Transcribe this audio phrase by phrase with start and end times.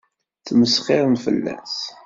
[0.39, 1.75] Ttmesxiṛen fell-as.